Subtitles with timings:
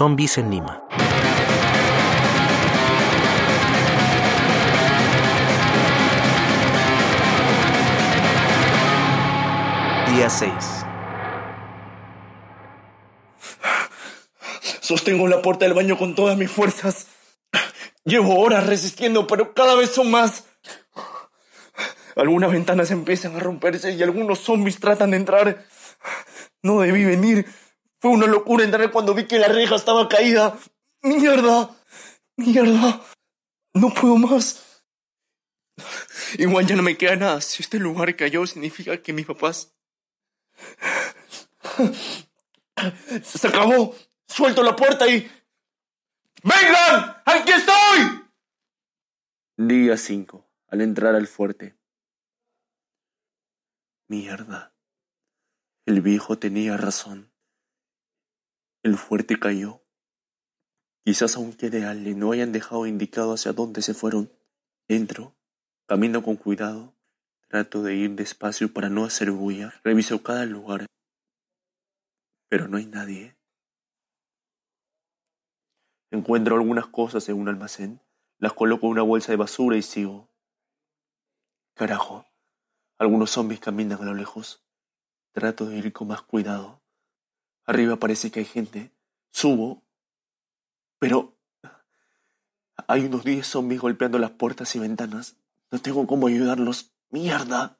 [0.00, 0.82] Zombies en Lima.
[10.06, 10.52] Día 6.
[14.80, 17.19] Sostengo la puerta del baño con todas mis fuerzas.
[18.04, 20.44] Llevo horas resistiendo, pero cada vez son más.
[22.16, 25.66] Algunas ventanas empiezan a romperse y algunos zombies tratan de entrar.
[26.62, 27.46] No debí venir.
[28.00, 30.58] Fue una locura entrar cuando vi que la reja estaba caída.
[31.02, 31.70] ¡Mierda!
[32.36, 33.00] ¡Mierda!
[33.74, 34.84] No puedo más.
[36.38, 37.40] Igual ya no me queda nada.
[37.40, 39.74] Si este lugar cayó, significa que mis papás...
[43.22, 43.94] Se acabó.
[44.26, 45.30] Suelto la puerta y...
[46.42, 46.79] ¡Vengan!
[49.62, 50.50] Día 5.
[50.68, 51.78] Al entrar al fuerte.
[54.08, 54.74] Mierda.
[55.84, 57.30] El viejo tenía razón.
[58.82, 59.82] El fuerte cayó.
[61.04, 64.32] Quizás aún quede alguien, no hayan dejado indicado hacia dónde se fueron.
[64.88, 65.36] Entro,
[65.86, 66.96] camino con cuidado,
[67.48, 70.86] trato de ir despacio para no hacer bulla, reviso cada lugar,
[72.48, 73.36] pero no hay nadie.
[76.10, 78.00] Encuentro algunas cosas en un almacén,
[78.40, 80.28] las coloco en una bolsa de basura y sigo.
[81.74, 82.26] Carajo,
[82.98, 84.64] algunos zombies caminan a lo lejos.
[85.32, 86.82] Trato de ir con más cuidado.
[87.66, 88.92] Arriba parece que hay gente.
[89.30, 89.84] Subo.
[90.98, 91.38] Pero
[92.88, 95.36] hay unos diez zombies golpeando las puertas y ventanas.
[95.70, 96.94] No tengo cómo ayudarlos.
[97.10, 97.78] ¡Mierda!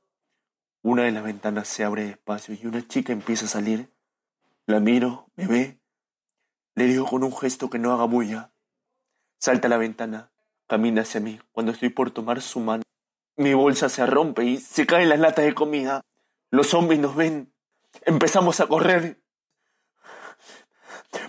[0.83, 3.93] Una de las ventanas se abre despacio y una chica empieza a salir.
[4.67, 5.81] La miro, me ve.
[6.75, 8.53] Le digo con un gesto que no haga bulla.
[9.39, 10.30] Salta a la ventana,
[10.71, 11.41] camina hacia mí.
[11.51, 12.85] Cuando estoy por tomar su mano,
[13.37, 16.01] mi bolsa se rompe y se caen las latas de comida.
[16.53, 17.53] Los zombies nos ven.
[18.03, 19.21] Empezamos a correr.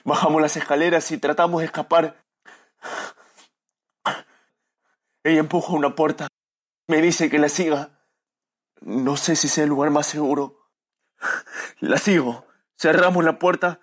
[0.03, 2.23] Bajamos las escaleras y tratamos de escapar.
[5.23, 6.27] Ella empuja una puerta.
[6.87, 8.05] Me dice que la siga.
[8.79, 10.69] No sé si sea el lugar más seguro.
[11.79, 12.45] La sigo.
[12.77, 13.79] Cerramos la puerta.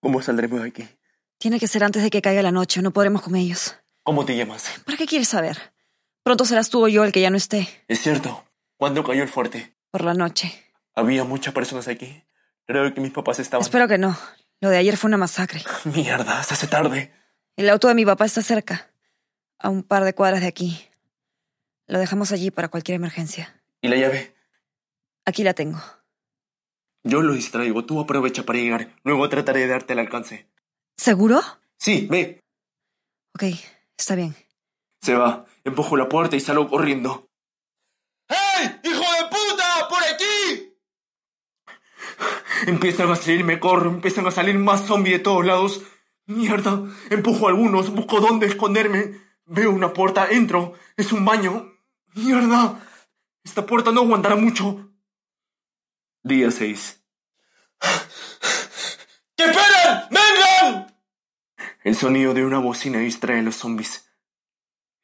[0.00, 0.88] ¿Cómo saldremos de aquí?
[1.44, 3.76] Tiene que ser antes de que caiga la noche, no podremos con ellos.
[4.02, 4.80] ¿Cómo te llamas?
[4.86, 5.74] ¿Para qué quieres saber?
[6.22, 7.68] Pronto serás tú o yo el que ya no esté.
[7.86, 8.46] Es cierto.
[8.78, 9.76] ¿Cuándo cayó el fuerte?
[9.90, 10.54] Por la noche.
[10.94, 12.24] Había muchas personas aquí.
[12.64, 13.62] Creo que mis papás estaban.
[13.62, 14.16] Espero que no.
[14.62, 15.62] Lo de ayer fue una masacre.
[15.84, 17.12] Mierda, se hace tarde.
[17.56, 18.90] El auto de mi papá está cerca.
[19.58, 20.88] A un par de cuadras de aquí.
[21.86, 23.62] Lo dejamos allí para cualquier emergencia.
[23.82, 24.34] ¿Y la llave?
[25.26, 25.82] Aquí la tengo.
[27.02, 27.84] Yo lo distraigo.
[27.84, 28.96] Tú aprovecha para llegar.
[29.04, 30.48] Luego trataré de darte el alcance.
[30.96, 31.40] ¿Seguro?
[31.78, 32.40] Sí, ve.
[33.34, 33.44] Ok,
[33.96, 34.34] está bien.
[35.02, 35.44] Se va.
[35.64, 37.28] Empujo la puerta y salgo corriendo.
[38.28, 38.80] ¡Hey!
[38.84, 39.88] ¡Hijo de puta!
[39.88, 40.74] ¡Por aquí!
[42.66, 45.82] Empiezan a salir, me corro, empiezan a salir más zombies de todos lados.
[46.26, 49.20] Mierda, empujo a algunos, busco dónde esconderme.
[49.46, 51.70] Veo una puerta, entro, es un baño.
[52.14, 52.80] Mierda,
[53.42, 54.90] esta puerta no aguantará mucho.
[56.22, 57.04] Día 6.
[59.36, 60.08] ¡Que esperen!
[60.10, 60.23] ¡Vengan!
[61.84, 64.10] El sonido de una bocina distrae a los zombies.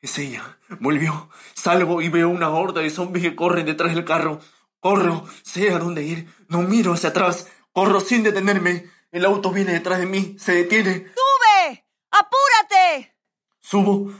[0.00, 0.58] Es ella.
[0.80, 1.28] Volvió.
[1.52, 4.40] Salgo y veo una horda de zombies que corren detrás del carro.
[4.80, 6.26] Corro, sé a dónde ir.
[6.48, 7.48] No miro hacia atrás.
[7.72, 8.86] Corro sin detenerme.
[9.12, 10.36] El auto viene detrás de mí.
[10.38, 11.06] Se detiene.
[11.14, 11.84] ¡Sube!
[12.10, 13.14] ¡Apúrate!
[13.60, 14.10] Subo.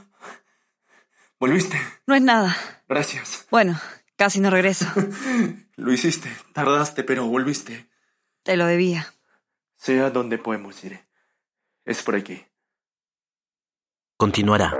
[1.39, 1.81] ¿Volviste?
[2.05, 2.55] No es nada.
[2.87, 3.47] Gracias.
[3.49, 3.81] Bueno,
[4.17, 4.85] casi no regreso.
[5.77, 6.31] Lo hiciste.
[6.53, 7.89] Tardaste, pero volviste.
[8.43, 9.11] Te lo debía.
[9.77, 11.07] Sé a dónde podemos ir.
[11.85, 12.45] Es por aquí.
[14.21, 14.79] Continuará.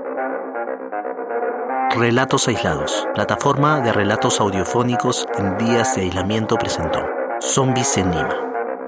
[1.95, 3.07] Relatos aislados.
[3.15, 6.99] Plataforma de relatos audiofónicos en días de aislamiento presentó.
[7.41, 8.35] Zombies en Lima.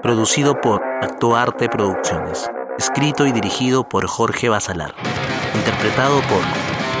[0.00, 2.48] Producido por Actuarte Producciones.
[2.78, 4.94] Escrito y dirigido por Jorge Basalar.
[5.56, 6.42] Interpretado por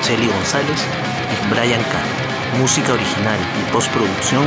[0.02, 0.84] Chelly González
[1.30, 2.60] y Brian Kahn.
[2.60, 4.42] Música original y postproducción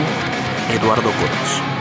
[0.69, 1.76] Eduardo Coros.